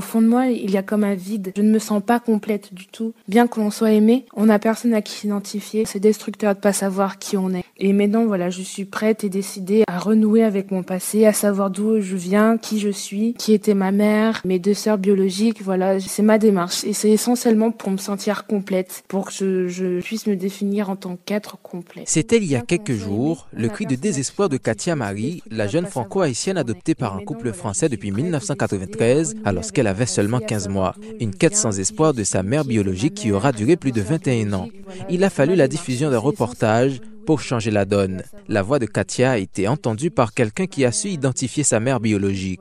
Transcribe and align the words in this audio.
Au 0.00 0.02
fond 0.02 0.22
de 0.22 0.28
moi, 0.28 0.46
il 0.46 0.70
y 0.70 0.78
a 0.78 0.82
comme 0.82 1.04
un 1.04 1.14
vide. 1.14 1.52
Je 1.54 1.60
ne 1.60 1.70
me 1.70 1.78
sens 1.78 2.02
pas 2.02 2.20
complète 2.20 2.72
du 2.72 2.86
tout. 2.86 3.12
Bien 3.28 3.46
que 3.46 3.60
l'on 3.60 3.70
soit 3.70 3.92
aimé, 3.92 4.24
on 4.34 4.46
n'a 4.46 4.58
personne 4.58 4.94
à 4.94 5.02
qui 5.02 5.12
s'identifier. 5.12 5.84
C'est 5.84 6.00
destructeur 6.00 6.54
de 6.54 6.60
pas 6.60 6.72
savoir 6.72 7.18
qui 7.18 7.36
on 7.36 7.52
est. 7.52 7.64
Et 7.76 7.92
maintenant, 7.92 8.24
voilà, 8.24 8.48
je 8.48 8.62
suis 8.62 8.86
prête 8.86 9.24
et 9.24 9.28
décidée 9.28 9.84
à 9.88 9.98
renouer 9.98 10.42
avec 10.42 10.70
mon 10.70 10.82
passé, 10.82 11.26
à 11.26 11.34
savoir 11.34 11.70
d'où 11.70 12.00
je 12.00 12.16
viens, 12.16 12.56
qui 12.56 12.78
je 12.78 12.88
suis, 12.88 13.34
qui 13.34 13.52
était 13.52 13.74
ma 13.74 13.90
mère, 13.92 14.40
mes 14.46 14.58
deux 14.58 14.72
sœurs 14.72 14.96
biologiques. 14.96 15.62
Voilà, 15.62 16.00
c'est 16.00 16.22
ma 16.22 16.38
démarche. 16.38 16.82
Et 16.84 16.94
c'est 16.94 17.10
essentiellement 17.10 17.70
pour 17.70 17.90
me 17.90 17.98
sentir 17.98 18.46
complète, 18.46 19.02
pour 19.06 19.26
que 19.26 19.32
je, 19.32 19.68
je 19.68 20.00
puisse 20.00 20.26
me 20.26 20.36
définir 20.36 20.88
en 20.88 20.96
tant 20.96 21.18
qu'être 21.26 21.58
complet. 21.60 22.04
C'était 22.06 22.38
il 22.38 22.46
y 22.46 22.56
a 22.56 22.62
quelques 22.62 22.94
jours 22.94 23.48
le 23.52 23.68
cri 23.68 23.84
de 23.84 23.96
désespoir 23.96 24.48
de 24.48 24.56
Katia 24.56 24.96
Marie, 24.96 25.42
la 25.50 25.66
jeune 25.66 25.84
franco-haïtienne 25.84 26.56
adoptée 26.56 26.94
par 26.94 27.16
un 27.16 27.20
couple 27.20 27.52
français 27.52 27.90
depuis 27.90 28.12
1993, 28.12 29.36
alors 29.44 29.64
qu'elle 29.72 29.89
avait 29.90 30.06
seulement 30.06 30.38
15 30.38 30.68
mois. 30.68 30.94
Une 31.20 31.34
quête 31.34 31.56
sans 31.56 31.78
espoir 31.78 32.14
de 32.14 32.24
sa 32.24 32.42
mère 32.42 32.64
biologique 32.64 33.14
qui 33.14 33.32
aura 33.32 33.52
duré 33.52 33.76
plus 33.76 33.92
de 33.92 34.00
21 34.00 34.52
ans. 34.54 34.68
Il 35.10 35.24
a 35.24 35.30
fallu 35.30 35.54
la 35.54 35.68
diffusion 35.68 36.10
d'un 36.10 36.18
reportage 36.18 37.00
pour 37.26 37.40
changer 37.40 37.70
la 37.70 37.84
donne. 37.84 38.22
La 38.48 38.62
voix 38.62 38.78
de 38.78 38.86
Katia 38.86 39.32
a 39.32 39.38
été 39.38 39.68
entendue 39.68 40.10
par 40.10 40.32
quelqu'un 40.32 40.66
qui 40.66 40.84
a 40.84 40.92
su 40.92 41.08
identifier 41.08 41.62
sa 41.62 41.78
mère 41.80 42.00
biologique. 42.00 42.60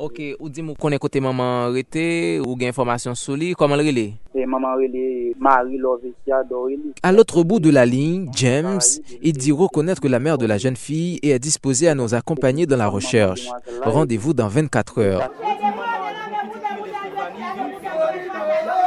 Ok, 0.00 0.16
ou 0.40 0.48
di 0.48 0.62
mou 0.64 0.72
konen 0.80 0.96
kote 0.96 1.20
maman 1.20 1.74
rete, 1.74 2.40
ou 2.40 2.54
gen 2.56 2.70
informasyon 2.70 3.12
sou 3.20 3.36
li, 3.36 3.50
koman 3.52 3.76
le 3.76 3.84
rele? 3.84 4.04
Maman 4.48 4.78
rele 4.80 5.34
Marie 5.36 5.76
Lovesia 5.76 6.38
Doreli. 6.48 6.94
À 7.02 7.12
l'autre 7.12 7.42
bout 7.44 7.60
de 7.60 7.68
la 7.68 7.84
ligne, 7.84 8.30
James, 8.34 8.80
il 9.20 9.34
dit 9.34 9.52
reconnaître 9.52 10.08
la 10.08 10.18
mère 10.18 10.38
de 10.38 10.46
la 10.46 10.56
jeune 10.56 10.76
fille 10.76 11.18
et 11.22 11.30
est 11.30 11.38
disposé 11.38 11.86
à 11.86 11.94
nous 11.94 12.14
accompagner 12.14 12.64
dans 12.64 12.78
la 12.78 12.88
recherche. 12.88 13.46
Rendez-vous 13.82 14.32
dans 14.32 14.48
24 14.48 15.02
heures. 15.02 15.30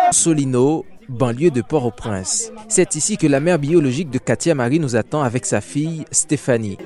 Solino, 0.09 0.83
banlieue 1.13 1.51
de 1.51 1.61
Port-au-Prince. 1.61 2.51
C'est 2.67 2.95
ici 2.95 3.17
que 3.17 3.27
la 3.27 3.39
mère 3.39 3.59
biologique 3.59 4.09
de 4.09 4.17
Katia 4.17 4.55
Marie 4.55 4.79
nous 4.79 4.95
attend 4.95 5.21
avec 5.21 5.45
sa 5.45 5.61
fille 5.61 6.05
Stéphanie. 6.11 6.77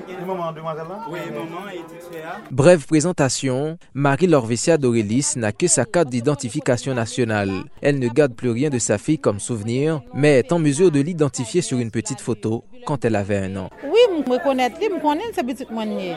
Brève 2.50 2.86
présentation, 2.86 3.78
Marie 3.94 4.26
Lorvesia 4.26 4.78
Dorelis 4.78 5.32
n'a 5.36 5.52
que 5.52 5.66
sa 5.66 5.84
carte 5.84 6.10
d'identification 6.10 6.94
nationale. 6.94 7.64
Elle 7.80 7.98
ne 7.98 8.08
garde 8.08 8.34
plus 8.34 8.50
rien 8.50 8.70
de 8.70 8.78
sa 8.78 8.98
fille 8.98 9.18
comme 9.18 9.40
souvenir, 9.40 10.02
mais 10.14 10.38
est 10.38 10.52
en 10.52 10.58
mesure 10.58 10.90
de 10.90 11.00
l'identifier 11.00 11.62
sur 11.62 11.78
une 11.78 11.90
petite 11.90 12.20
photo 12.20 12.64
quand 12.86 13.04
elle 13.04 13.16
avait 13.16 13.36
un 13.38 13.56
an. 13.56 13.70
Oui, 13.84 13.98
je 14.26 14.42
connais, 14.42 14.70
je 14.80 15.00
connais 15.00 15.22
cette 15.34 15.46
petite 15.46 15.70
moignée. 15.70 16.16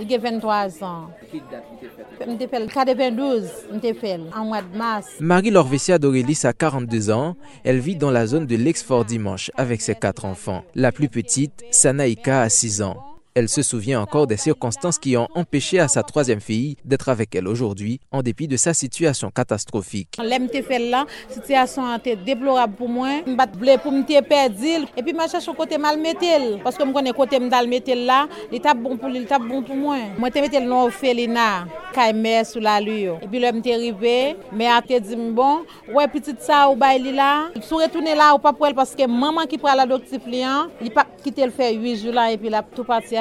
Il 0.00 0.14
a 0.14 0.18
23 0.18 0.84
ans. 0.84 1.10
Je 1.32 2.46
fait 2.46 2.68
92, 2.68 3.48
je 3.82 3.92
fait 3.94 4.20
en 4.36 4.44
mois 4.44 4.62
de 4.62 4.76
mars. 4.76 5.06
Marie 5.20 5.50
Lorvesia 5.50 5.98
Dorelis 5.98 6.40
a 6.44 6.52
42 6.52 7.10
ans. 7.10 7.36
Elle 7.64 7.78
vit 7.78 7.96
dans 7.96 8.10
la 8.10 8.26
zone 8.26 8.46
de 8.46 8.56
l'Exfort 8.56 9.04
Dimanche 9.04 9.50
avec 9.56 9.80
ses 9.80 9.94
quatre 9.94 10.24
enfants. 10.24 10.64
La 10.74 10.92
plus 10.92 11.08
petite, 11.08 11.64
Sanaïka, 11.70 12.42
a 12.42 12.48
6 12.48 12.82
ans. 12.82 13.09
Elle 13.36 13.48
se 13.48 13.62
souvient 13.62 14.00
encore 14.00 14.26
des 14.26 14.36
circonstances 14.36 14.98
qui 14.98 15.16
ont 15.16 15.28
empêché 15.36 15.78
à 15.78 15.86
sa 15.86 16.02
troisième 16.02 16.40
fille 16.40 16.76
d'être 16.84 17.08
avec 17.08 17.32
elle 17.36 17.46
aujourd'hui, 17.46 18.00
en 18.10 18.22
dépit 18.22 18.48
de 18.48 18.56
sa 18.56 18.74
situation 18.74 19.30
catastrophique. 19.30 20.16
L'MTFL 20.18 20.90
là, 20.90 21.06
situation 21.28 21.94
était 21.96 22.16
déplorable 22.16 22.74
pour 22.74 22.88
moi. 22.88 23.22
Je 23.24 23.30
me 23.30 23.76
pour 23.78 23.92
me 23.92 24.02
perdre 24.02 24.56
et 24.96 25.02
puis 25.02 25.14
je 25.14 25.30
cherche 25.30 25.56
côté 25.56 25.78
mal 25.78 26.00
mettel 26.00 26.58
parce 26.64 26.76
que 26.76 26.84
je 26.84 26.90
connais 26.90 27.12
côté 27.12 27.38
mal 27.38 27.68
mettel 27.68 28.04
là, 28.04 28.26
l'étape 28.50 28.78
bon 28.78 28.96
pour 28.96 29.08
l'étape 29.08 29.42
bon 29.42 29.62
pour 29.62 29.76
moi. 29.76 29.98
Moi 30.18 30.28
je 30.34 30.40
mettel 30.40 30.66
non 30.66 30.90
Félina, 30.90 31.66
mère 32.12 32.44
sous 32.44 32.58
la 32.58 32.80
lue. 32.80 33.10
Et 33.22 33.28
puis 33.30 33.38
là 33.38 33.52
me 33.52 33.60
arrivé, 33.60 34.36
mais 34.52 34.66
a 34.66 34.80
dit 34.80 35.16
bon, 35.16 35.60
ouais 35.94 36.08
petite 36.08 36.40
ça 36.40 36.68
ou 36.68 36.74
bail 36.74 37.12
là, 37.12 37.48
il 37.54 37.62
faut 37.62 37.76
retourner 37.76 38.16
là 38.16 38.34
ou 38.34 38.38
pas 38.38 38.52
pour 38.52 38.66
elle 38.66 38.74
parce 38.74 38.94
que 38.94 39.06
maman 39.06 39.42
qui 39.42 39.56
prend 39.56 39.74
l'adoptif 39.74 40.22
là, 40.26 40.66
il 40.82 40.90
pas 40.90 41.06
quitter 41.22 41.44
le 41.44 41.52
faire 41.52 41.72
8 41.72 41.96
jours 41.96 42.12
là 42.12 42.32
et 42.32 42.36
puis 42.36 42.48
là 42.48 42.64
tout 42.74 42.82
parti 42.82 43.19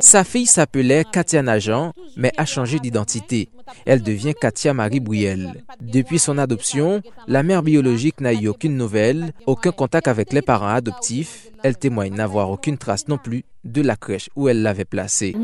sa 0.00 0.24
fille 0.24 0.46
s'appelait 0.46 1.04
Katia 1.10 1.42
Najan, 1.42 1.92
mais 2.16 2.32
a 2.36 2.44
changé 2.44 2.78
d'identité. 2.78 3.48
Elle 3.84 4.02
devient 4.02 4.34
Katia 4.34 4.74
Marie 4.74 5.00
Bruyel. 5.00 5.54
Depuis 5.80 6.18
son 6.18 6.38
adoption, 6.38 7.02
la 7.26 7.42
mère 7.42 7.62
biologique 7.62 8.20
n'a 8.20 8.32
eu 8.32 8.48
aucune 8.48 8.76
nouvelle, 8.76 9.32
aucun 9.46 9.72
contact 9.72 10.08
avec 10.08 10.32
les 10.32 10.42
parents 10.42 10.68
adoptifs. 10.68 11.50
Elle 11.62 11.76
témoigne 11.76 12.14
n'avoir 12.14 12.50
aucune 12.50 12.78
trace 12.78 13.08
non 13.08 13.18
plus 13.18 13.44
de 13.64 13.82
la 13.82 13.96
crèche 13.96 14.28
où 14.36 14.48
elle 14.48 14.62
l'avait 14.62 14.84
placée. 14.84 15.34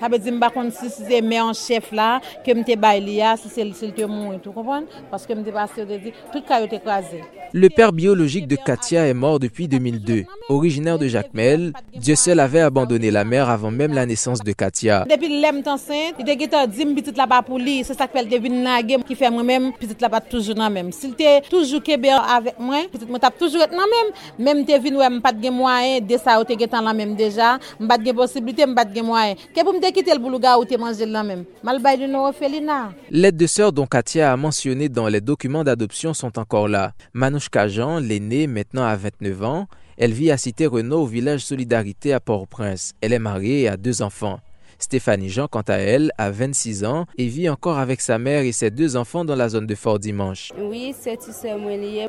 Ça 0.00 0.08
veut 0.08 0.18
dire 0.18 0.32
que 0.40 0.70
si 0.70 0.88
c'est 0.88 1.40
en 1.40 1.52
chef 1.52 1.92
là, 1.92 2.22
que 2.42 2.52
je 2.52 3.36
si 3.36 3.48
c'est 3.50 3.64
le 3.64 4.38
tu 4.38 4.50
comprends? 4.50 4.82
Parce 5.10 5.26
que 5.26 5.34
je 5.34 5.50
passé 5.50 5.84
de 5.84 5.98
dire, 5.98 6.12
tout 6.32 6.40
cas, 6.40 6.64
écrasé. 6.64 7.20
Le 7.52 7.68
père 7.68 7.92
biologique 7.92 8.46
de 8.46 8.56
Katia 8.56 9.06
est 9.06 9.12
mort 9.12 9.38
depuis 9.38 9.68
2002. 9.68 10.24
Originaire 10.50 10.98
de 10.98 11.06
Jacmel, 11.06 11.72
Dieu 11.94 12.16
seul 12.16 12.40
avait 12.40 12.58
abandonné 12.58 13.12
la 13.12 13.22
mère 13.22 13.48
avant 13.48 13.70
même 13.70 13.92
la 13.92 14.04
naissance 14.04 14.40
de 14.40 14.50
Katia. 14.50 15.06
Depuis 15.08 15.40
l'aime 15.40 15.62
enceinte, 15.64 16.16
il 16.18 16.28
était 16.28 16.66
dit 16.66 16.86
petite 16.86 17.16
là-bas 17.16 17.42
pour 17.42 17.56
lui, 17.56 17.84
c'est 17.84 17.96
ça 17.96 18.08
fait 18.08 18.26
devine 18.26 18.64
nague 18.64 18.96
qui 19.06 19.14
fait 19.14 19.30
moi-même 19.30 19.72
petite 19.74 20.00
là-bas 20.00 20.20
toujours 20.20 20.56
dans 20.56 20.68
même. 20.68 20.90
S'il 20.90 21.12
était 21.12 21.40
toujours 21.48 21.80
kébé 21.80 22.10
avec 22.10 22.58
moi, 22.58 22.78
petite 22.90 23.08
moi 23.08 23.20
t'a 23.20 23.30
toujours 23.30 23.60
dans 23.68 23.76
même. 23.76 24.12
Même 24.40 24.64
t'es 24.66 24.76
venu 24.80 24.96
ouais 24.96 25.20
pas 25.20 25.32
de 25.32 25.50
moyen 25.50 26.00
de 26.00 26.16
ça 26.16 26.44
t'es 26.44 26.56
dans 26.66 26.80
la 26.80 26.94
même 26.94 27.14
déjà, 27.14 27.56
m'pas 27.78 27.98
de 27.98 28.10
possibilité, 28.10 28.66
m'pas 28.66 28.84
de 28.84 29.02
moyen. 29.02 29.36
Que 29.54 29.62
pour 29.62 29.72
me 29.72 29.92
quitter 29.92 30.12
le 30.12 30.18
boulot 30.18 30.40
ou 30.58 30.64
t'es 30.64 30.76
manger 30.76 31.06
là 31.06 31.22
même. 31.22 31.44
Mal 31.62 31.80
bail 31.80 31.96
de 31.96 32.12
orphelinat. 32.12 32.90
L'aide 33.08 33.36
de 33.36 33.46
sœur 33.46 33.72
dont 33.72 33.86
Katia 33.86 34.32
a 34.32 34.36
mentionné 34.36 34.88
dans 34.88 35.06
les 35.06 35.20
documents 35.20 35.62
d'adoption 35.62 36.12
sont 36.12 36.36
encore 36.40 36.66
là. 36.66 36.90
Manouchka 37.14 37.68
Jean, 37.68 38.00
l'aînée, 38.00 38.48
maintenant 38.48 38.82
à 38.82 38.96
29 38.96 39.44
ans, 39.44 39.68
elle 39.96 40.12
vit 40.12 40.30
à 40.30 40.36
Cité 40.36 40.66
Renault 40.66 41.02
au 41.02 41.06
village 41.06 41.40
Solidarité 41.40 42.12
à 42.12 42.20
Port-au-Prince. 42.20 42.92
Elle 43.00 43.12
est 43.12 43.18
mariée 43.18 43.62
et 43.62 43.68
a 43.68 43.76
deux 43.76 44.02
enfants. 44.02 44.40
Stéphanie 44.80 45.28
Jean, 45.28 45.46
quant 45.46 45.62
à 45.68 45.74
elle, 45.74 46.10
a 46.16 46.30
26 46.30 46.84
ans 46.84 47.04
et 47.18 47.26
vit 47.26 47.50
encore 47.50 47.78
avec 47.78 48.00
sa 48.00 48.18
mère 48.18 48.42
et 48.42 48.52
ses 48.52 48.70
deux 48.70 48.96
enfants 48.96 49.26
dans 49.26 49.36
la 49.36 49.50
zone 49.50 49.66
de 49.66 49.74
Fort 49.74 49.98
Dimanche. 49.98 50.52
Oui, 50.58 50.94
c'est 50.98 51.20
ça, 51.20 51.56
moi 51.56 51.76
lié. 51.76 52.06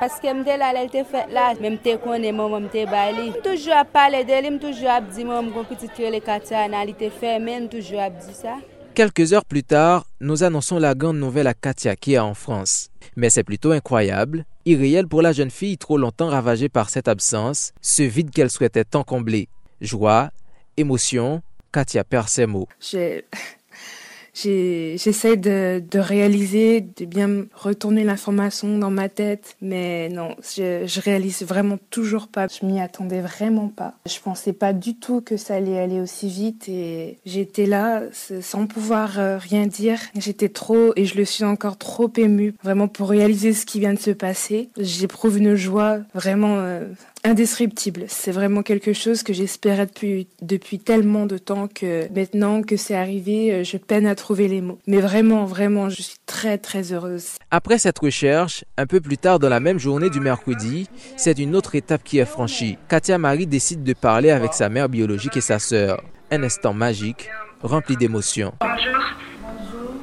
Parce 0.00 0.18
que 0.18 0.32
m'te 0.32 0.46
là, 0.58 0.72
elle 0.74 0.88
te 0.88 1.04
fait 1.04 1.30
là, 1.30 1.52
même 1.60 1.78
te 1.78 1.96
connais 1.96 2.32
maman 2.32 2.60
m'te 2.60 2.86
bali. 2.86 3.32
Toujours 3.44 3.74
à 3.74 3.84
parler 3.84 4.24
d'elle, 4.24 4.58
toujours 4.58 4.90
à 4.90 5.00
dire 5.02 5.26
maman 5.26 5.50
mon 5.54 5.64
petit 5.64 5.88
que 5.88 6.10
les 6.10 6.20
katana, 6.20 6.84
elle 6.84 7.10
fait 7.10 7.38
même 7.38 7.68
toujours 7.68 8.00
à 8.00 8.08
dire 8.08 8.34
ça. 8.34 8.56
Quelques 8.94 9.32
heures 9.32 9.46
plus 9.46 9.62
tard, 9.62 10.06
nous 10.20 10.42
annonçons 10.42 10.78
la 10.78 10.94
grande 10.94 11.16
nouvelle 11.16 11.46
à 11.46 11.54
Katia 11.54 11.96
qui 11.96 12.12
est 12.12 12.18
en 12.18 12.34
France. 12.34 12.90
Mais 13.16 13.30
c'est 13.30 13.42
plutôt 13.42 13.72
incroyable, 13.72 14.44
irréel 14.66 15.08
pour 15.08 15.22
la 15.22 15.32
jeune 15.32 15.50
fille 15.50 15.78
trop 15.78 15.96
longtemps 15.96 16.28
ravagée 16.28 16.68
par 16.68 16.90
cette 16.90 17.08
absence, 17.08 17.72
ce 17.80 18.02
vide 18.02 18.30
qu'elle 18.30 18.50
souhaitait 18.50 18.84
tant 18.84 19.02
combler. 19.02 19.48
Joie, 19.80 20.30
émotion, 20.76 21.40
Katia 21.72 22.04
perd 22.04 22.28
ses 22.28 22.44
mots 22.44 22.68
j'essaie 24.34 25.36
de, 25.36 25.82
réaliser, 25.98 26.80
de 26.80 27.04
bien 27.04 27.44
retourner 27.54 28.04
l'information 28.04 28.78
dans 28.78 28.90
ma 28.90 29.08
tête, 29.08 29.56
mais 29.60 30.08
non, 30.08 30.36
je, 30.42 30.84
je 30.86 31.00
réalise 31.00 31.42
vraiment 31.42 31.78
toujours 31.90 32.28
pas. 32.28 32.46
Je 32.48 32.66
m'y 32.66 32.80
attendais 32.80 33.20
vraiment 33.20 33.68
pas. 33.68 33.94
Je 34.06 34.18
pensais 34.20 34.52
pas 34.52 34.72
du 34.72 34.96
tout 34.96 35.20
que 35.20 35.36
ça 35.36 35.54
allait 35.54 35.78
aller 35.78 36.00
aussi 36.00 36.28
vite 36.28 36.68
et 36.68 37.18
j'étais 37.26 37.66
là 37.66 38.02
sans 38.40 38.66
pouvoir 38.66 39.18
euh, 39.18 39.38
rien 39.38 39.66
dire. 39.66 39.98
J'étais 40.16 40.48
trop 40.48 40.92
et 40.96 41.04
je 41.04 41.16
le 41.16 41.24
suis 41.24 41.44
encore 41.44 41.76
trop 41.76 42.10
émue 42.16 42.54
vraiment 42.62 42.88
pour 42.88 43.10
réaliser 43.10 43.52
ce 43.52 43.66
qui 43.66 43.80
vient 43.80 43.94
de 43.94 43.98
se 43.98 44.10
passer. 44.10 44.68
J'éprouve 44.78 45.38
une 45.38 45.54
joie 45.54 45.98
vraiment 46.14 46.56
euh, 46.58 46.86
indescriptible. 47.24 48.04
C'est 48.08 48.32
vraiment 48.32 48.62
quelque 48.62 48.92
chose 48.92 49.22
que 49.22 49.32
j'espérais 49.32 49.86
depuis, 49.86 50.26
depuis 50.40 50.78
tellement 50.78 51.26
de 51.26 51.38
temps 51.38 51.68
que 51.68 52.08
maintenant 52.14 52.62
que 52.62 52.76
c'est 52.76 52.94
arrivé, 52.94 53.52
euh, 53.52 53.64
je 53.64 53.76
peine 53.76 54.06
à 54.06 54.14
trouver 54.22 54.46
les 54.46 54.60
mots. 54.60 54.78
Mais 54.86 55.00
vraiment, 55.00 55.44
vraiment, 55.44 55.88
je 55.88 56.00
suis 56.00 56.16
très, 56.26 56.56
très 56.56 56.92
heureuse. 56.92 57.36
Après 57.50 57.78
cette 57.78 57.98
recherche, 57.98 58.64
un 58.78 58.86
peu 58.86 59.00
plus 59.00 59.18
tard 59.18 59.40
dans 59.40 59.48
la 59.48 59.58
même 59.58 59.80
journée 59.80 60.10
du 60.10 60.20
mercredi, 60.20 60.88
c'est 61.16 61.38
une 61.40 61.56
autre 61.56 61.74
étape 61.74 62.04
qui 62.04 62.18
est 62.18 62.24
franchie. 62.24 62.78
Katia 62.88 63.18
Marie 63.18 63.48
décide 63.48 63.82
de 63.82 63.92
parler 63.94 64.30
avec 64.30 64.54
sa 64.54 64.68
mère 64.68 64.88
biologique 64.88 65.36
et 65.36 65.40
sa 65.40 65.58
sœur. 65.58 66.02
Un 66.30 66.44
instant 66.44 66.72
magique, 66.72 67.28
rempli 67.62 67.96
d'émotions. 67.96 68.54
Bonjour. 68.60 69.02
Bonjour. 69.42 69.94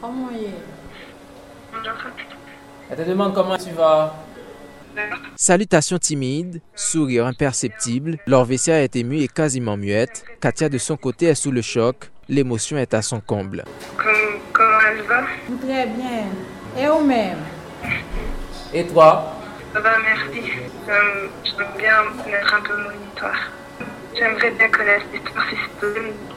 Comment 0.00 0.30
est 0.30 0.54
Bonjour. 1.72 1.94
Elle 2.88 2.96
te 2.96 3.10
demande 3.10 3.34
comment 3.34 3.58
tu 3.58 3.70
vas. 3.70 4.14
Salutations 5.36 5.98
timides, 5.98 6.60
sourire 6.74 7.26
imperceptible, 7.26 8.18
Lorvesia 8.26 8.82
est 8.82 8.96
émue 8.96 9.20
et 9.20 9.28
quasiment 9.28 9.76
muette. 9.76 10.24
Katia 10.40 10.68
de 10.68 10.78
son 10.78 10.96
côté 10.96 11.26
est 11.26 11.34
sous 11.34 11.52
le 11.52 11.62
choc, 11.62 12.10
l'émotion 12.30 12.78
est 12.78 12.94
à 12.94 13.02
son 13.02 13.20
comble. 13.20 13.64
Comment, 13.96 14.12
Comment 14.52 14.78
elle 14.88 15.02
va? 15.02 15.22
Très 15.62 15.86
bien. 15.86 16.24
Et 16.78 16.86
vous-même 16.86 17.38
Et 18.72 18.86
toi? 18.86 19.34
Ça 19.74 19.80
va, 19.80 19.90
merci. 19.98 20.50
Euh, 20.88 21.26
J'aime 21.44 21.66
bien 21.76 21.92
connaître 22.24 22.54
un 22.54 22.60
peu 22.62 22.76
mon 22.76 22.90
histoire. 23.08 23.34
J'aimerais 24.16 24.50
bien 24.50 24.68
connaître 24.68 25.04
l'histoire 25.12 25.46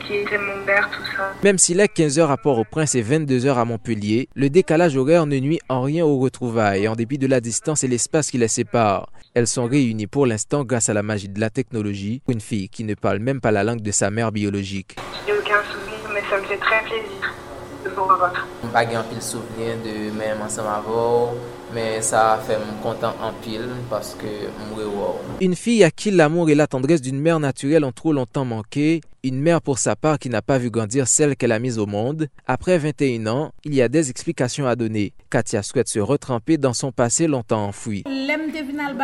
qui 0.05 0.15
était 0.15 0.37
mon 0.37 0.63
père, 0.65 0.89
tout 0.91 1.03
ça. 1.15 1.33
Même 1.43 1.57
s'il 1.57 1.79
est 1.79 1.95
15h 1.97 2.29
à 2.29 2.37
Port-au-Prince 2.37 2.95
et 2.95 3.01
22h 3.03 3.55
à 3.55 3.65
Montpellier, 3.65 4.29
le 4.35 4.49
décalage 4.49 4.95
horaire 4.95 5.25
ne 5.25 5.37
nuit 5.39 5.59
en 5.69 5.81
rien 5.81 6.05
aux 6.05 6.19
retrouvailles, 6.19 6.87
en 6.87 6.95
dépit 6.95 7.17
de 7.17 7.27
la 7.27 7.41
distance 7.41 7.83
et 7.83 7.87
l'espace 7.87 8.29
qui 8.29 8.37
les 8.37 8.47
séparent. 8.47 9.09
Elles 9.33 9.47
sont 9.47 9.65
réunies 9.65 10.07
pour 10.07 10.27
l'instant 10.27 10.63
grâce 10.63 10.89
à 10.89 10.93
la 10.93 11.01
magie 11.01 11.29
de 11.29 11.39
la 11.39 11.49
technologie. 11.49 12.21
Une 12.27 12.41
fille 12.41 12.69
qui 12.69 12.83
ne 12.83 12.93
parle 12.93 13.19
même 13.19 13.41
pas 13.41 13.51
la 13.51 13.63
langue 13.63 13.81
de 13.81 13.91
sa 13.91 14.11
mère 14.11 14.31
biologique. 14.31 14.95
J'ai 15.25 15.33
aucun 15.33 15.63
souvenir, 15.63 16.09
mais 16.13 16.21
ça 16.29 16.37
me 16.37 16.43
fait 16.43 16.57
très 16.57 16.81
plaisir 16.83 17.33
de 17.83 17.89
vous 17.89 18.03
revoir. 18.03 18.47
Je 18.61 18.67
n'ai 18.67 18.73
pas 18.73 19.21
souvenir 19.21 19.75
de 19.83 20.15
même 20.15 20.41
ensemble 20.41 20.69
avant 20.69 21.33
mais 21.73 22.01
ça 22.01 22.39
fait 22.45 22.57
content 22.81 23.15
en 23.21 23.33
pile 23.33 23.69
parce 23.89 24.15
que 24.15 24.27
Une 25.41 25.55
fille 25.55 25.83
à 25.83 25.91
qui 25.91 26.11
l'amour 26.11 26.49
et 26.49 26.55
la 26.55 26.67
tendresse 26.67 27.01
d'une 27.01 27.19
mère 27.19 27.39
naturelle 27.39 27.83
ont 27.83 27.91
trop 27.91 28.13
longtemps 28.13 28.45
manqué, 28.45 29.01
une 29.23 29.39
mère 29.39 29.61
pour 29.61 29.79
sa 29.79 29.95
part 29.95 30.19
qui 30.19 30.29
n'a 30.29 30.41
pas 30.41 30.57
vu 30.57 30.69
grandir 30.69 31.07
celle 31.07 31.35
qu'elle 31.35 31.51
a 31.51 31.59
mise 31.59 31.79
au 31.79 31.85
monde. 31.85 32.27
Après 32.45 32.77
21 32.77 33.27
ans, 33.27 33.51
il 33.63 33.73
y 33.73 33.81
a 33.81 33.87
des 33.87 34.09
explications 34.09 34.67
à 34.67 34.75
donner. 34.75 35.13
Katia 35.29 35.63
souhaite 35.63 35.87
se 35.87 35.99
retremper 35.99 36.57
dans 36.57 36.73
son 36.73 36.91
passé 36.91 37.27
longtemps 37.27 37.65
enfoui. 37.65 38.03
L'aime 38.05 38.51
final 38.51 38.95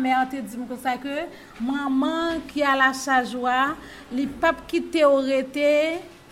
mère 0.00 0.28
te 0.30 0.36
dit 0.36 0.56
comme 0.68 0.78
ça 0.82 0.96
que 0.96 1.62
maman 1.62 2.40
qui 2.48 2.62
a 2.62 2.76
la 2.76 3.24
joie, 3.24 3.74
les 4.12 4.26
papes 4.26 4.66
qui 4.66 4.82
aurait 5.04 5.46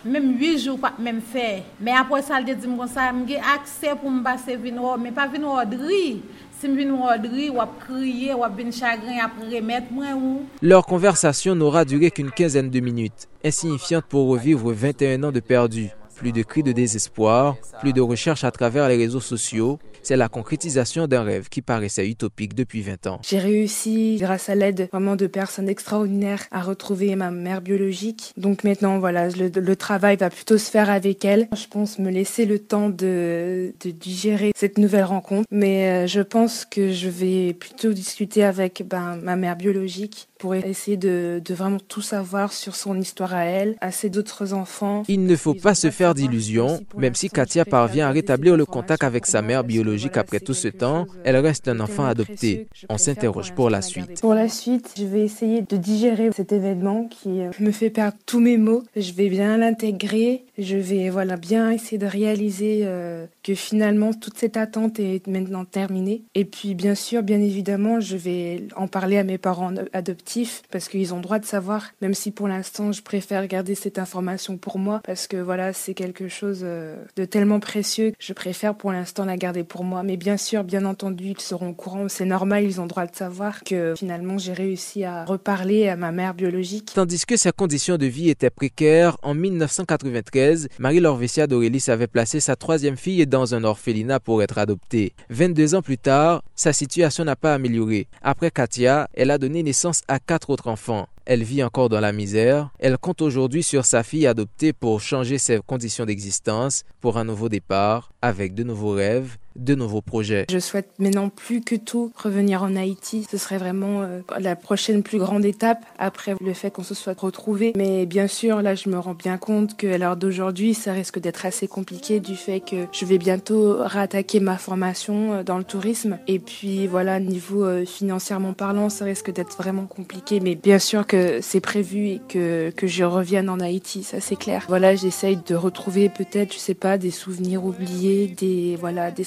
même 0.05 0.37
8 0.37 0.59
jours 0.59 0.79
pas 0.79 0.93
même 0.99 1.21
fait 1.21 1.63
mais 1.79 1.91
après 1.91 2.21
ça 2.21 2.39
elle 2.39 2.45
dit 2.45 2.67
comme 2.67 2.87
ça 2.87 3.11
j'ai 3.27 3.37
accès 3.37 3.95
pour 3.99 4.11
me 4.11 4.23
passer 4.23 4.55
vino 4.55 4.97
mais 4.97 5.11
pas 5.11 5.27
vino 5.27 5.55
de 5.65 5.77
riz. 5.77 6.21
Si 6.63 6.69
vino 6.69 6.95
de 7.21 7.27
riz 7.27 7.49
ou 7.49 7.59
crier 7.77 8.33
ou 8.33 8.43
ben 8.55 8.71
chagrin 8.71 9.29
remettre 9.51 9.91
moi 9.91 10.13
ou 10.15 10.43
Leur 10.61 10.85
conversation 10.85 11.55
n'aura 11.55 11.83
duré 11.83 12.09
qu'une 12.09 12.31
quinzaine 12.31 12.69
de 12.69 12.79
minutes, 12.79 13.27
insignifiante 13.43 14.05
pour 14.05 14.29
revivre 14.29 14.71
21 14.71 15.23
ans 15.23 15.31
de 15.33 15.41
perdu. 15.41 15.89
Plus 16.15 16.31
de 16.31 16.41
cris 16.41 16.63
de 16.63 16.71
désespoir, 16.71 17.57
plus 17.81 17.91
de 17.91 17.99
recherches 17.99 18.45
à 18.45 18.51
travers 18.51 18.87
les 18.87 18.95
réseaux 18.95 19.19
sociaux, 19.19 19.77
c'est 20.03 20.17
la 20.17 20.29
concrétisation 20.29 21.07
d'un 21.07 21.23
rêve 21.23 21.49
qui 21.49 21.61
paraissait 21.61 22.07
utopique 22.07 22.53
depuis 22.53 22.81
20 22.81 23.07
ans. 23.07 23.19
J'ai 23.23 23.39
réussi, 23.39 24.17
grâce 24.19 24.49
à 24.49 24.55
l'aide 24.55 24.89
vraiment 24.91 25.15
de 25.15 25.27
personnes 25.27 25.69
extraordinaires, 25.69 26.43
à 26.51 26.61
retrouver 26.61 27.15
ma 27.15 27.31
mère 27.31 27.61
biologique. 27.61 28.33
Donc 28.37 28.63
maintenant, 28.63 28.99
voilà, 28.99 29.29
le, 29.29 29.75
travail 29.75 30.17
va 30.17 30.29
plutôt 30.29 30.57
se 30.57 30.69
faire 30.69 30.89
avec 30.89 31.25
elle. 31.25 31.47
Je 31.55 31.67
pense 31.67 31.99
me 31.99 32.11
laisser 32.11 32.45
le 32.45 32.59
temps 32.59 32.89
de, 32.89 33.73
digérer 33.83 34.51
cette 34.55 34.77
nouvelle 34.77 35.05
rencontre. 35.05 35.47
Mais 35.51 35.89
euh, 35.89 36.07
je 36.07 36.21
pense 36.21 36.65
que 36.65 36.91
je 36.91 37.09
vais 37.09 37.53
plutôt 37.53 37.93
discuter 37.93 38.43
avec 38.43 38.83
ben, 38.87 39.17
ma 39.21 39.35
mère 39.35 39.55
biologique 39.55 40.27
pour 40.37 40.53
essayer 40.55 40.97
de, 40.97 41.41
de, 41.43 41.53
vraiment 41.53 41.79
tout 41.79 42.01
savoir 42.01 42.51
sur 42.51 42.75
son 42.75 42.99
histoire 42.99 43.33
à 43.33 43.45
elle, 43.45 43.77
à 43.79 43.91
ses 43.91 44.09
d'autres 44.09 44.53
enfants. 44.53 45.03
Il 45.07 45.23
ne 45.25 45.35
faut 45.37 45.53
pas 45.53 45.73
se 45.73 45.89
faire 45.89 46.13
d'illusions, 46.13 46.81
même 46.97 47.15
si 47.15 47.29
Katia 47.29 47.63
parvient 47.63 48.09
à 48.09 48.11
rétablir 48.11 48.57
le 48.57 48.65
contact 48.65 49.03
avec 49.03 49.25
sa 49.25 49.41
mère 49.41 49.63
biologique 49.63 49.92
après 50.15 50.39
tout 50.39 50.53
ce 50.53 50.67
temps, 50.67 51.05
elle 51.23 51.37
reste 51.37 51.67
un 51.67 51.79
enfant 51.79 52.05
adopté. 52.05 52.67
On 52.89 52.97
s'interroge 52.97 53.53
pour 53.53 53.69
la 53.69 53.81
suite. 53.81 54.21
Pour 54.21 54.33
la 54.33 54.49
suite, 54.49 54.93
je 54.97 55.05
vais 55.05 55.21
essayer 55.21 55.61
de 55.61 55.77
digérer 55.77 56.31
cet 56.33 56.51
événement 56.51 57.07
qui 57.07 57.41
euh, 57.41 57.51
me 57.59 57.71
fait 57.71 57.89
perdre 57.89 58.17
tous 58.25 58.39
mes 58.39 58.57
mots. 58.57 58.83
Je 58.95 59.13
vais 59.13 59.29
bien 59.29 59.57
l'intégrer, 59.57 60.45
je 60.57 60.77
vais 60.77 61.09
voilà 61.09 61.37
bien 61.37 61.71
essayer 61.71 61.97
de 61.97 62.05
réaliser 62.05 62.81
euh, 62.83 63.25
que 63.43 63.55
finalement 63.55 64.13
toute 64.13 64.37
cette 64.37 64.57
attente 64.57 64.99
est 64.99 65.27
maintenant 65.27 65.65
terminée. 65.65 66.23
Et 66.35 66.45
puis 66.45 66.75
bien 66.75 66.95
sûr, 66.95 67.23
bien 67.23 67.39
évidemment, 67.39 67.99
je 67.99 68.17
vais 68.17 68.67
en 68.75 68.87
parler 68.87 69.17
à 69.17 69.23
mes 69.23 69.37
parents 69.37 69.73
adoptifs 69.93 70.63
parce 70.71 70.89
qu'ils 70.89 71.13
ont 71.13 71.19
droit 71.19 71.39
de 71.39 71.45
savoir, 71.45 71.91
même 72.01 72.13
si 72.13 72.31
pour 72.31 72.47
l'instant 72.47 72.91
je 72.91 73.01
préfère 73.01 73.47
garder 73.47 73.75
cette 73.75 73.99
information 73.99 74.57
pour 74.57 74.79
moi 74.79 75.01
parce 75.03 75.27
que 75.27 75.37
voilà, 75.37 75.73
c'est 75.73 75.93
quelque 75.93 76.27
chose 76.27 76.61
euh, 76.63 76.95
de 77.15 77.25
tellement 77.25 77.59
précieux 77.59 78.11
que 78.11 78.17
je 78.19 78.33
préfère 78.33 78.75
pour 78.75 78.91
l'instant 78.91 79.25
la 79.25 79.37
garder 79.37 79.63
pour 79.63 79.82
moi. 79.83 80.03
Mais 80.03 80.17
bien 80.17 80.37
sûr, 80.37 80.63
bien 80.63 80.85
entendu, 80.85 81.29
ils 81.37 81.39
seront 81.39 81.69
au 81.69 81.73
courant, 81.73 82.05
c'est 82.09 82.25
normal, 82.25 82.63
ils 82.63 82.81
ont 82.81 82.85
droit 82.85 83.05
de 83.05 83.15
savoir 83.15 83.63
que 83.63 83.93
finalement 83.97 84.37
j'ai 84.37 84.53
réussi 84.53 85.03
à 85.03 85.25
reparler 85.25 85.89
à 85.89 85.95
ma 85.95 86.11
mère 86.11 86.33
biologique. 86.33 86.91
Tandis 86.93 87.25
que 87.25 87.37
sa 87.37 87.51
condition 87.51 87.97
de 87.97 88.05
vie 88.05 88.29
était 88.29 88.49
précaire, 88.49 89.17
en 89.21 89.33
1993, 89.33 90.69
Marie-Laure 90.79 91.17
Vessia 91.17 91.47
avait 91.89 92.07
placé 92.07 92.39
sa 92.39 92.55
troisième 92.55 92.97
fille 92.97 93.25
dans 93.27 93.55
un 93.55 93.63
orphelinat 93.63 94.19
pour 94.19 94.41
être 94.41 94.57
adoptée. 94.57 95.13
22 95.29 95.75
ans 95.75 95.81
plus 95.81 95.97
tard, 95.97 96.43
sa 96.55 96.73
situation 96.73 97.23
n'a 97.23 97.35
pas 97.35 97.53
amélioré. 97.53 98.07
Après 98.21 98.51
Katia, 98.51 99.09
elle 99.13 99.31
a 99.31 99.37
donné 99.37 99.63
naissance 99.63 100.01
à 100.07 100.19
quatre 100.19 100.49
autres 100.49 100.67
enfants. 100.67 101.07
Elle 101.25 101.43
vit 101.43 101.63
encore 101.63 101.89
dans 101.89 102.01
la 102.01 102.11
misère. 102.11 102.69
Elle 102.79 102.97
compte 102.97 103.21
aujourd'hui 103.21 103.63
sur 103.63 103.85
sa 103.85 104.03
fille 104.03 104.27
adoptée 104.27 104.73
pour 104.73 104.99
changer 104.99 105.37
ses 105.37 105.59
conditions 105.65 106.05
d'existence, 106.05 106.83
pour 106.99 107.17
un 107.17 107.23
nouveau 107.23 107.47
départ, 107.47 108.11
avec 108.21 108.53
de 108.53 108.63
nouveaux 108.63 108.91
rêves 108.91 109.37
de 109.55 109.75
nouveaux 109.75 110.01
projets. 110.01 110.45
Je 110.49 110.59
souhaite 110.59 110.89
maintenant 110.99 111.29
plus 111.29 111.61
que 111.61 111.75
tout 111.75 112.11
revenir 112.15 112.63
en 112.63 112.75
Haïti. 112.75 113.27
Ce 113.29 113.37
serait 113.37 113.57
vraiment 113.57 114.01
euh, 114.01 114.21
la 114.39 114.55
prochaine 114.55 115.03
plus 115.03 115.19
grande 115.19 115.45
étape 115.45 115.85
après 115.97 116.35
le 116.41 116.53
fait 116.53 116.71
qu'on 116.71 116.83
se 116.83 116.95
soit 116.95 117.19
retrouvé. 117.19 117.73
Mais 117.75 118.05
bien 118.05 118.27
sûr, 118.27 118.61
là, 118.61 118.75
je 118.75 118.89
me 118.89 118.97
rends 118.97 119.13
bien 119.13 119.37
compte 119.37 119.77
qu'à 119.77 119.97
l'heure 119.97 120.17
d'aujourd'hui, 120.17 120.73
ça 120.73 120.93
risque 120.93 121.19
d'être 121.19 121.45
assez 121.45 121.67
compliqué 121.67 122.19
du 122.19 122.35
fait 122.35 122.59
que 122.61 122.87
je 122.91 123.05
vais 123.05 123.17
bientôt 123.17 123.77
rattaquer 123.79 124.39
ma 124.39 124.57
formation 124.57 125.33
euh, 125.33 125.43
dans 125.43 125.57
le 125.57 125.63
tourisme. 125.63 126.17
Et 126.27 126.39
puis 126.39 126.87
voilà, 126.87 127.19
niveau 127.19 127.63
euh, 127.63 127.85
financièrement 127.85 128.53
parlant, 128.53 128.89
ça 128.89 129.05
risque 129.05 129.31
d'être 129.31 129.55
vraiment 129.57 129.85
compliqué. 129.85 130.39
Mais 130.39 130.55
bien 130.55 130.79
sûr 130.79 131.05
que 131.05 131.12
c'est 131.41 131.59
prévu 131.59 132.19
que, 132.27 132.71
que 132.71 132.87
je 132.87 133.03
revienne 133.03 133.49
en 133.49 133.59
Haïti, 133.59 134.03
ça 134.03 134.19
c'est 134.19 134.35
clair. 134.35 134.65
Voilà, 134.67 134.95
j'essaye 134.95 135.37
de 135.37 135.55
retrouver 135.55 136.09
peut-être, 136.09 136.53
je 136.53 136.57
sais 136.57 136.73
pas, 136.73 136.97
des 136.97 137.11
souvenirs 137.11 137.65
oubliés, 137.65 138.27
des, 138.27 138.75
voilà, 138.79 139.11
des 139.11 139.23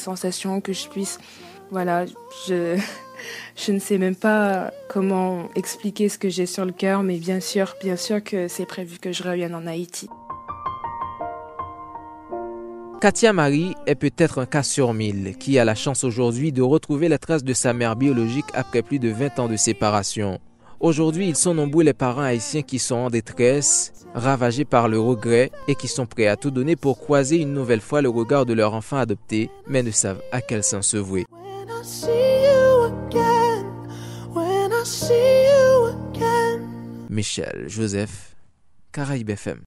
que 0.63 0.73
je 0.73 0.89
puisse. 0.89 1.19
Voilà, 1.71 2.05
je, 2.47 2.79
je 3.57 3.73
ne 3.73 3.79
sais 3.79 3.99
même 3.99 4.17
pas 4.17 4.73
comment 4.89 5.49
expliquer 5.55 6.09
ce 6.09 6.19
que 6.19 6.29
j'ai 6.29 6.47
sur 6.47 6.65
le 6.65 6.73
cœur, 6.73 7.03
mais 7.03 7.19
bien 7.19 7.41
sûr, 7.41 7.75
bien 7.83 7.97
sûr 7.97 8.23
que 8.23 8.49
c'est 8.49 8.67
prévu 8.67 8.99
que 8.99 9.13
je 9.13 9.23
revienne 9.23 9.55
en 9.55 9.67
Haïti. 9.67 10.09
Katia 13.01 13.33
Marie 13.33 13.75
est 13.87 13.95
peut-être 13.95 14.41
un 14.41 14.47
cas 14.47 14.63
sur 14.63 14.95
mille 14.95 15.37
qui 15.39 15.59
a 15.59 15.65
la 15.65 15.75
chance 15.75 16.03
aujourd'hui 16.03 16.51
de 16.51 16.63
retrouver 16.63 17.09
les 17.09 17.19
traces 17.19 17.45
de 17.45 17.53
sa 17.53 17.73
mère 17.75 17.95
biologique 17.95 18.47
après 18.55 18.83
plus 18.83 18.99
de 18.99 19.11
20 19.11 19.39
ans 19.39 19.49
de 19.49 19.57
séparation. 19.57 20.41
Aujourd'hui, 20.79 21.29
ils 21.29 21.37
sont 21.37 21.55
nombreux 21.55 21.85
les 21.85 21.95
parents 21.95 22.23
haïtiens 22.23 22.61
qui 22.61 22.79
sont 22.79 22.97
en 22.97 23.11
détresse, 23.11 23.93
ravagés 24.15 24.67
par 24.67 24.89
le 24.89 25.01
regret 25.01 25.51
et 25.69 25.75
qui 25.75 25.89
sont 25.89 26.07
prêts 26.07 26.27
à 26.27 26.37
tout 26.37 26.51
donner 26.51 26.77
pour 26.77 26.99
croiser 26.99 27.37
une 27.37 27.55
nouvelle 27.55 27.81
fois 27.81 28.03
le 28.03 28.11
regard 28.11 28.45
de 28.45 28.53
leur 28.53 28.75
enfant 28.75 28.99
adopté, 28.99 29.51
mais 29.67 29.83
ne 29.83 29.91
savent 29.91 30.21
à 30.33 30.43
quel 30.43 30.63
sens 30.63 30.89
se 30.89 30.99
vouer. 30.99 31.25
Michel 37.09 37.65
Joseph, 37.69 38.37
Caraïbes 38.93 39.31
FM. 39.31 39.63